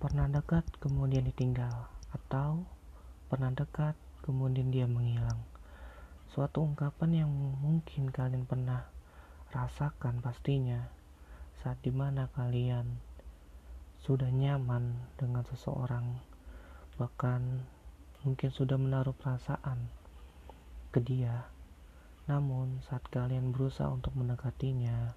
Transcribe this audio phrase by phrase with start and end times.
[0.00, 1.92] Pernah dekat kemudian ditinggal.
[2.16, 2.64] Atau
[3.28, 3.92] pernah dekat
[4.24, 5.44] kemudian dia menghilang.
[6.32, 7.30] Suatu ungkapan yang
[7.60, 8.88] mungkin kalian pernah
[9.52, 10.88] rasakan pastinya
[11.60, 12.96] saat di mana kalian
[14.00, 16.16] sudah nyaman dengan seseorang.
[16.96, 17.60] Bahkan
[18.24, 19.92] mungkin sudah menaruh perasaan
[20.96, 21.44] ke dia.
[22.24, 25.12] Namun saat kalian berusaha untuk mendekatinya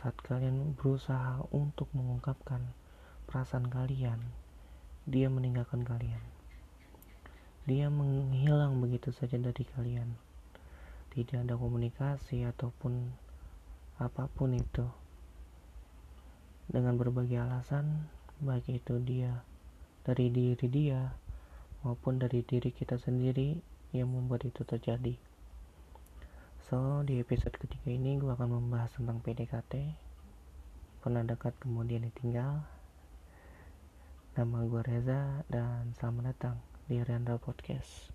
[0.00, 2.79] saat kalian berusaha untuk mengungkapkan
[3.30, 4.18] perasaan kalian
[5.10, 6.22] dia meninggalkan kalian.
[7.64, 10.18] Dia menghilang begitu saja dari kalian.
[11.10, 13.10] Tidak ada komunikasi ataupun
[13.98, 14.86] apa pun itu.
[16.70, 18.06] Dengan berbagai alasan
[18.38, 19.42] baik itu dia
[20.06, 21.10] dari diri dia
[21.82, 23.58] maupun dari diri kita sendiri
[23.90, 25.18] yang membuat itu terjadi.
[26.70, 29.74] So di episode ketiga ini gue akan membahas tentang PDKT
[31.02, 32.62] pernah dekat kemudian ditinggal
[34.40, 36.56] nama gue Reza dan selamat datang
[36.88, 38.08] di Rendra Podcast.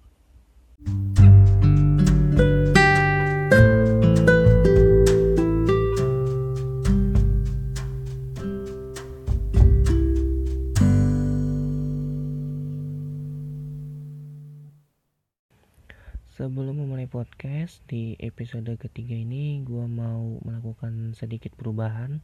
[16.33, 22.17] Sebelum memulai podcast di episode ketiga ini, gue mau melakukan sedikit perubahan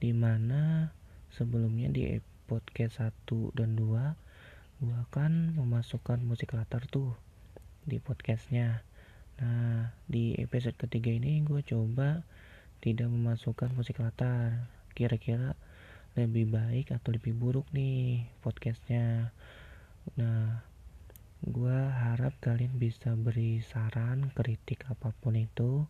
[0.00, 0.96] di mana
[1.28, 7.16] sebelumnya di podcast 1 dan 2 gue akan memasukkan musik latar tuh
[7.88, 8.84] di podcastnya.
[9.40, 12.20] Nah di episode ketiga ini gue coba
[12.84, 14.68] tidak memasukkan musik latar.
[14.92, 15.56] Kira-kira
[16.12, 19.32] lebih baik atau lebih buruk nih podcastnya.
[20.20, 20.60] Nah
[21.40, 25.86] gue harap kalian bisa beri saran kritik apa pun itu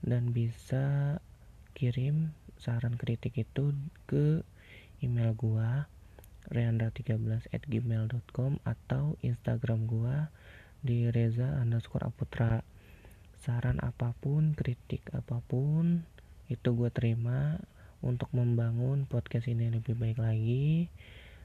[0.00, 1.18] dan bisa
[1.74, 3.74] kirim saran kritik itu
[4.06, 4.46] ke
[5.02, 5.70] email gue
[6.48, 10.32] reanda13 at gmail.com atau Instagram gua
[10.80, 12.62] di Reza underscore Aputra.
[13.38, 16.02] Saran apa pun kritik apa pun
[16.50, 17.62] itu gue terima
[18.02, 20.90] untuk membangun podcast ini lebih baik lagi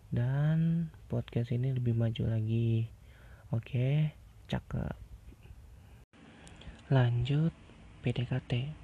[0.09, 2.89] dan podcast ini lebih maju lagi.
[3.53, 4.13] Oke
[4.49, 4.95] cakep.
[6.89, 7.53] Lanjut
[8.01, 8.82] PDKT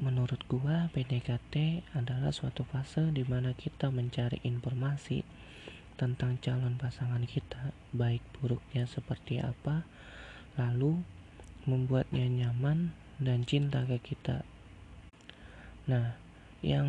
[0.00, 5.20] Menurut gua, PDKT adalah suatu fase di mana kita mencari informasi
[6.00, 9.84] tentang calon pasangan kita, baik buruknya seperti apa,
[10.56, 11.04] lalu
[11.68, 14.48] membuatnya nyaman dan cinta ke kita.
[15.92, 16.16] Nah,
[16.64, 16.88] yang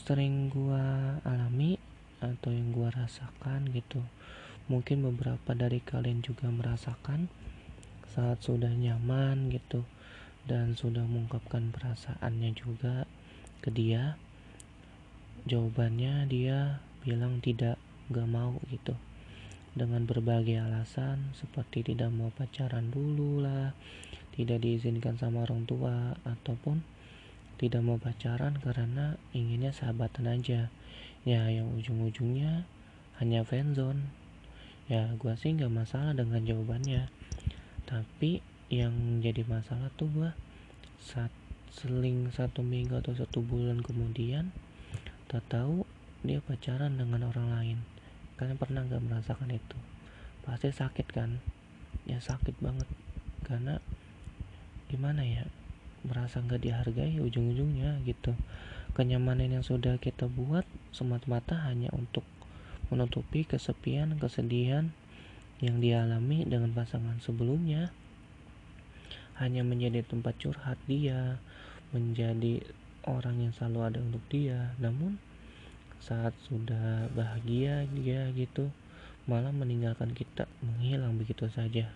[0.00, 1.76] sering gua alami
[2.24, 4.00] atau yang gua rasakan gitu,
[4.72, 7.28] mungkin beberapa dari kalian juga merasakan
[8.08, 9.84] saat sudah nyaman gitu
[10.46, 13.06] dan sudah mengungkapkan perasaannya juga
[13.62, 14.18] ke dia.
[15.46, 17.78] Jawabannya dia bilang tidak
[18.10, 18.94] gak mau gitu.
[19.72, 23.72] Dengan berbagai alasan seperti tidak mau pacaran dulu lah
[24.32, 26.80] tidak diizinkan sama orang tua ataupun
[27.60, 30.72] tidak mau pacaran karena inginnya sahabatan aja.
[31.22, 32.66] Ya yang ujung-ujungnya
[33.22, 34.10] hanya fanzone
[34.90, 37.06] ya gua sih nggak masalah dengan jawabannya.
[37.86, 40.32] Tapi yang jadi masalah tuh gua
[40.96, 41.28] saat
[41.68, 44.48] seling satu minggu atau satu bulan kemudian
[45.28, 45.84] tak tahu
[46.24, 47.78] dia pacaran dengan orang lain.
[48.40, 49.76] Kalian pernah nggak merasakan itu?
[50.40, 51.36] Pasti sakit kan?
[52.08, 52.88] Ya sakit banget.
[53.44, 53.76] Karena
[54.88, 55.44] gimana ya
[56.08, 58.32] merasa nggak dihargai ujung-ujungnya gitu.
[58.96, 60.64] Kenyamanan yang sudah kita buat
[60.96, 62.24] semata-mata hanya untuk
[62.88, 64.92] menutupi kesepian kesedihan
[65.64, 67.94] yang dialami dengan pasangan sebelumnya
[69.40, 71.40] hanya menjadi tempat curhat dia,
[71.94, 72.60] menjadi
[73.08, 74.74] orang yang selalu ada untuk dia.
[74.82, 75.16] Namun
[76.02, 78.68] saat sudah bahagia dia gitu,
[79.30, 81.86] malah meninggalkan kita, menghilang begitu saja.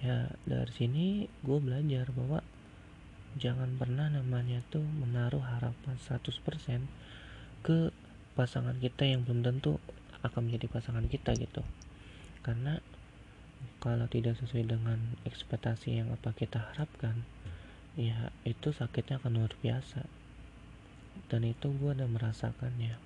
[0.00, 2.40] Ya dari sini gue belajar bahwa
[3.34, 6.86] jangan pernah namanya tuh menaruh harapan 100%
[7.64, 7.90] ke
[8.38, 9.80] pasangan kita yang belum tentu
[10.24, 11.62] akan menjadi pasangan kita gitu.
[12.44, 12.80] Karena
[13.84, 14.96] kalau tidak sesuai dengan
[15.28, 17.20] ekspektasi yang apa kita harapkan
[18.00, 20.08] ya itu sakitnya akan luar biasa.
[21.28, 22.96] Dan itu gue udah merasakannya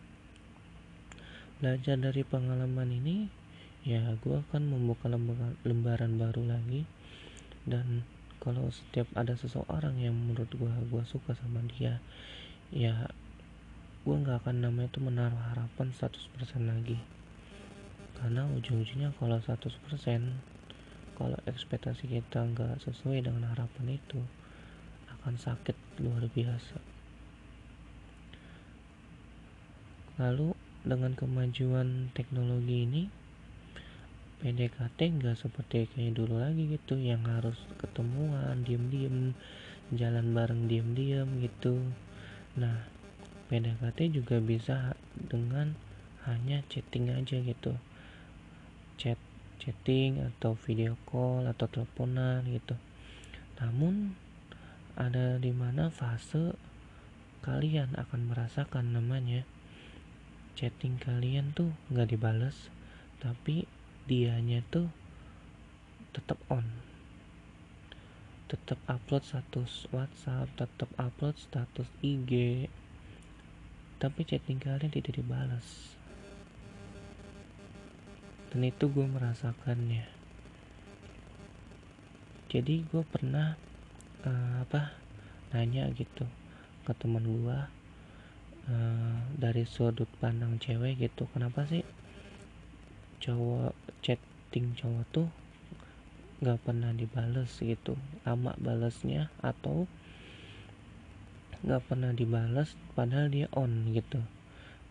[1.58, 3.26] belajar dari pengalaman ini
[3.82, 5.10] ya gue akan membuka
[5.66, 6.86] lembaran baru lagi.
[7.66, 8.06] Dan
[8.38, 11.98] kalau setiap ada seseorang yang menurut gue gue suka sama dia
[12.70, 13.10] ya
[14.06, 17.02] gue nggak akan namanya itu menaruh harapan 100% lagi.
[18.14, 19.74] Karena ujung-ujungnya kalau 100%
[21.18, 24.22] kalau ekspektasi kita nggak sesuai dengan harapan itu
[25.18, 26.78] akan sakit luar biasa.
[30.22, 30.54] Lalu
[30.86, 33.02] dengan kemajuan teknologi ini
[34.38, 39.34] PDKT nggak seperti kayak dulu lagi gitu yang harus ketemuan diem-diem
[39.90, 41.82] jalan bareng diem-diem gitu.
[42.54, 42.86] Nah
[43.50, 45.74] PDKT juga bisa dengan
[46.30, 47.74] hanya chatting aja gitu.
[48.94, 49.18] Chat
[49.58, 52.78] chatting atau video call atau teleponan gitu.
[53.58, 54.14] Namun
[54.94, 56.54] ada di mana fase
[57.42, 59.42] kalian akan merasakan namanya.
[60.54, 62.70] Chatting kalian tuh nggak dibales
[63.18, 63.66] tapi
[64.06, 64.90] dianya tuh
[66.14, 66.66] tetap on.
[68.48, 72.66] Tetap upload status WhatsApp tetap upload status IG
[73.98, 75.97] tapi chatting kalian tidak dibalas
[78.48, 80.08] dan itu gue merasakannya.
[82.48, 83.60] Jadi gue pernah
[84.24, 84.96] uh, apa
[85.52, 86.24] nanya gitu
[86.88, 87.58] ke teman gue
[88.72, 91.84] uh, dari sudut pandang cewek gitu kenapa sih
[93.20, 95.28] cowok chatting cowok tuh
[96.38, 97.98] nggak pernah dibales gitu?
[98.22, 99.90] Lama balasnya atau
[101.66, 104.22] nggak pernah dibales padahal dia on gitu.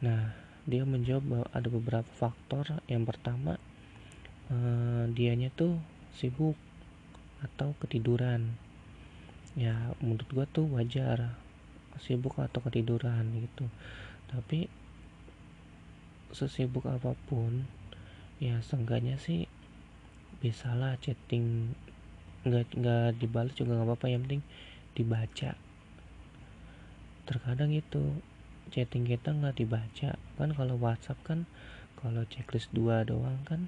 [0.03, 2.83] Nah dia menjawab bahwa ada beberapa faktor.
[2.91, 3.55] Yang pertama
[4.51, 5.79] eh, dianya tuh
[6.11, 6.59] sibuk
[7.39, 8.59] atau ketiduran.
[9.55, 11.39] Ya menurut gua tuh wajar.
[12.03, 13.71] Sibuk atau ketiduran gitu.
[14.27, 14.67] Tapi
[16.35, 17.63] sesibuk apa pun
[18.43, 19.47] ya seenggaknya sih
[20.43, 21.71] bisalah chatting.
[22.43, 24.05] Nggak nggak dibalas juga nggak apa-apa.
[24.11, 24.43] Yang penting
[24.99, 25.51] dibaca.
[27.23, 28.19] Terkadang itu
[28.67, 31.49] chatting kita nggak dibaca kan kalau WhatsApp kan
[31.97, 33.67] kalau checklist dua doang kan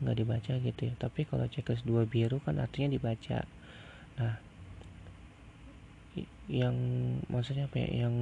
[0.00, 0.94] nggak dibaca gitu ya.
[0.96, 3.44] Tapi kalau checklist dua biru kan artinya dibaca.
[4.16, 4.40] Nah
[6.48, 6.76] yang
[7.28, 8.08] maksudnya apa ya?
[8.08, 8.14] Yang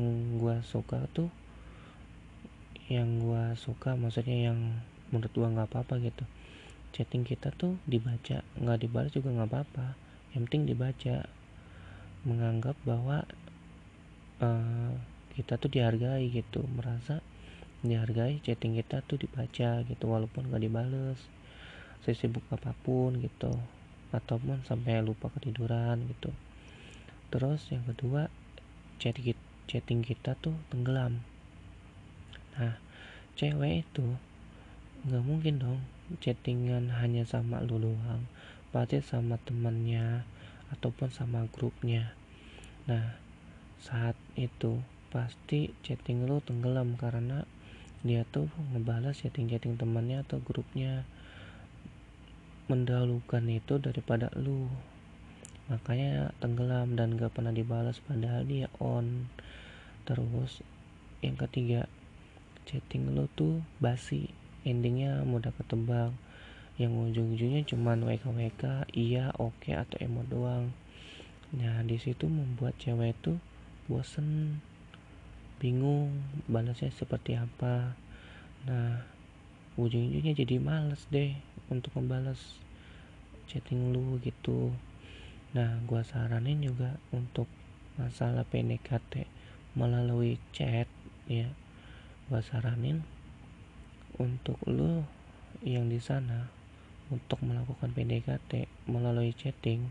[0.42, 1.30] gua suka tuh
[2.90, 4.58] yang gua suka maksudnya yang
[5.08, 6.24] menurut gua nggak apa-apa gitu.
[6.94, 9.86] Chatting kita tuh dibaca nggak dibalas juga nggak apa-apa.
[10.34, 11.16] Yang penting dibaca.
[12.24, 13.28] Menganggap bahwa
[14.40, 14.96] uh,
[15.36, 17.20] kita tuh dihargai gitu merasa
[17.86, 21.20] dihargai chatting kita tuh dibaca gitu walaupun nggak dibales
[22.04, 23.52] sesibuk apa pun gitu.
[24.14, 26.30] Ataupun sampai lupa ketiduran gitu.
[27.34, 28.30] Terus yang kedua
[29.02, 29.18] chat
[29.66, 31.24] chatting kita tuh tenggelam.
[32.54, 32.78] Nah
[33.34, 34.06] cewek itu
[35.04, 35.80] nggak mungkin dong
[36.22, 38.24] chattingan hanya sama lu doang
[38.72, 40.26] pasti sama temannya
[40.70, 42.14] ataupun sama grupnya.
[42.86, 43.18] Nah
[43.82, 44.82] saat itu
[45.14, 47.46] pasti chatting lu tenggelam karena
[48.04, 51.08] dia tuh ngebalas chatting-chatting temannya atau grupnya.
[52.68, 54.68] Mendahulukan itu daripada lu.
[55.72, 59.32] Makanya tenggelam dan gak pernah dibalas padahal dia on.
[60.04, 60.60] Terus
[61.24, 61.88] yang ketiga
[62.68, 64.28] chatting lu tuh basi.
[64.68, 66.12] Endingnya mudah ketebak.
[66.76, 70.76] Yang ujung-ujungnya cuman WKWK iya oke okay, atau emot doang.
[71.56, 73.40] Nah di situ membuat cewek itu
[73.88, 74.60] bosen
[75.64, 76.12] bingung
[76.44, 77.96] balasnya seperti apa.
[78.68, 79.00] Nah
[79.80, 81.32] ujung-ujungnya jadi males deh
[81.72, 82.60] untuk membalas
[83.48, 84.76] chatting lu gitu.
[85.56, 87.48] Nah gua saranin juga untuk
[87.96, 89.24] masalah PDKT
[89.72, 90.84] melalui chat
[91.24, 91.48] ya.
[92.28, 93.00] Gua saranin
[94.20, 95.08] untuk lo
[95.64, 96.52] yang di sana
[97.08, 99.88] untuk melakukan PDKT melalui chatting.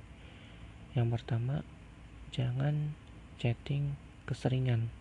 [0.93, 1.65] Yang pertama
[2.29, 2.93] jangan
[3.41, 3.97] chatting
[4.29, 4.93] keseringan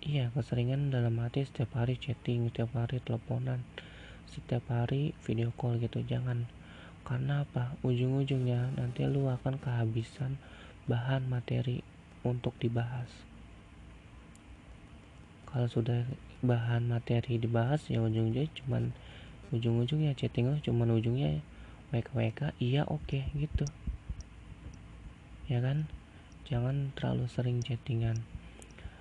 [0.00, 3.64] iya keseringan dalam arti setiap hari chatting setiap hari teleponan
[4.30, 6.00] setiap hari video call gitu.
[6.06, 6.46] Jangan
[7.02, 7.74] karena apa?
[7.82, 10.38] Ujung-ujungnya nanti lu akan kehabisan
[10.86, 11.82] bahan materi
[12.22, 13.10] untuk dibahas.
[15.50, 16.06] Kalau sudah
[16.40, 18.94] bahan materi dibahas ya ujung-ujungnya cuman
[19.50, 21.42] ujung-ujungnya chatting lo cuman ujungnya
[21.90, 23.66] WK iya oke okay, gitu.
[25.50, 25.90] Ya kan?
[26.46, 28.22] Jangan terlalu sering chattingan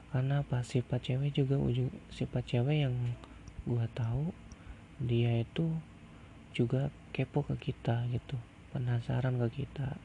[0.09, 0.65] karena apa?
[0.65, 2.95] Sifat cewek juga ujung sifat cewek yang
[3.69, 4.33] gua tahu
[4.97, 5.69] dia itu
[6.51, 8.35] juga kepo ke kita gitu
[8.73, 9.97] penasaran ke kita.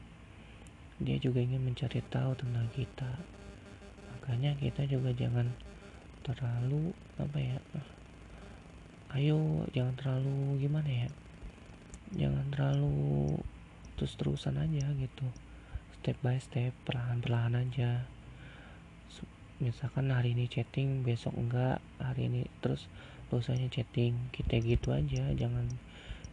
[1.01, 3.11] Dia juga ingin mencari tahu tentang kita.
[4.15, 5.51] Makanya kita juga jangan
[6.25, 6.89] terlalu
[7.21, 7.57] apa ya
[9.13, 11.09] ayo jangan terlalu gimana ya
[12.17, 13.37] jangan terlalu
[13.93, 15.27] terus terusan aja gitu.
[16.01, 18.09] Step by step perlahan perlahan aja
[19.63, 22.91] misalkan hari ini chatting besok enggak hari ini terus
[23.31, 25.67] dosanya chatting kita gitu aja jangan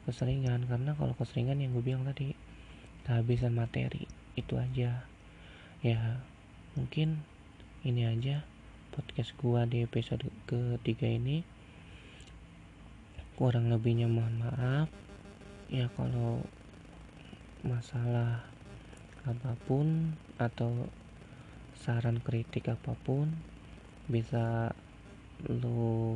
[0.06, 0.66] keseringan.
[0.66, 2.34] Karena kalau keseringan yang gue bilang tadi
[3.06, 5.06] kehabisan materi itu aja.
[5.82, 6.00] Ya
[6.78, 7.22] mungkin
[7.82, 8.46] ini aja
[8.94, 11.42] podcast gua di episode ketiga ini.
[13.34, 14.88] Kurang lebihnya mohon maaf.
[15.72, 16.44] Ya kalau
[17.64, 18.46] masalah
[19.22, 20.90] apa pun atau
[21.82, 23.34] saran kritik apa pun
[24.06, 24.70] bisa
[25.50, 26.14] lu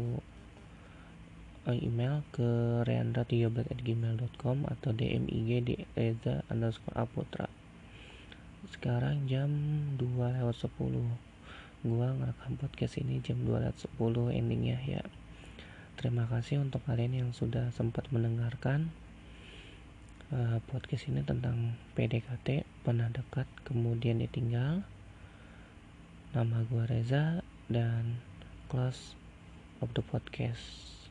[1.66, 7.50] eh, email ke reandra13@gmail.com atau DM IG di reza underscore aputra.
[8.70, 9.50] Sekarang jam
[9.98, 10.78] 2 lewat 10
[11.86, 15.02] gua ngerekam podcast ini jam 2 lewat 10 endingnya ya.
[15.98, 18.94] Terima kasih untuk kalian yang sudah sempat mendengarkan
[20.30, 24.86] uh, podcast ini tentang PDKT pernah dekat kemudian ditinggal
[26.36, 27.40] nama gua Reza
[27.72, 28.20] dan
[28.68, 29.16] close
[29.80, 31.08] of the podcast